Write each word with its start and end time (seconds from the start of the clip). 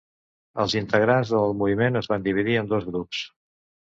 Els 0.63 0.75
integrants 0.79 1.33
del 1.35 1.53
moviment 1.59 1.99
es 2.01 2.09
van 2.15 2.25
dividir 2.29 2.57
en 2.63 2.73
dos 2.73 2.93
grups. 2.93 3.21